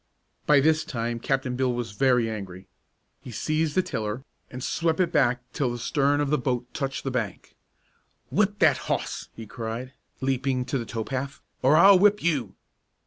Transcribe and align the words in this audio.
By 0.47 0.61
this 0.61 0.83
time 0.83 1.19
Captain 1.19 1.55
Bill 1.55 1.71
was 1.71 1.91
very 1.91 2.27
angry. 2.27 2.67
He 3.19 3.29
seized 3.29 3.75
the 3.75 3.83
tiller, 3.83 4.23
and 4.49 4.63
swept 4.63 4.99
it 4.99 5.11
back 5.11 5.43
till 5.53 5.71
the 5.71 5.77
stern 5.77 6.19
of 6.19 6.31
the 6.31 6.39
boat 6.39 6.65
touched 6.73 7.03
the 7.03 7.11
bank. 7.11 7.55
"Whip 8.31 8.57
that 8.57 8.77
hoss!" 8.89 9.29
he 9.35 9.45
cried, 9.45 9.93
leaping 10.19 10.65
to 10.65 10.79
the 10.79 10.87
tow 10.87 11.03
path, 11.03 11.39
"or 11.61 11.75
I'll 11.75 11.99
whip 11.99 12.23
you!" 12.23 12.55